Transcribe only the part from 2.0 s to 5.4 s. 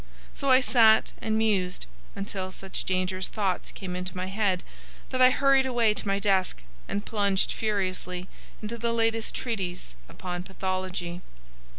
until such dangerous thoughts came into my head that I